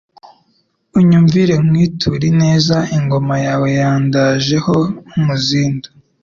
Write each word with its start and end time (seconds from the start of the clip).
Unyumvire 0.97 1.53
nkwiture 1.65 2.23
ineza, 2.31 2.77
Ingoma 2.97 3.35
yawe 3.45 3.67
yandaje 3.79 4.57
ho 4.65 4.77
umuzindu* 5.17 5.89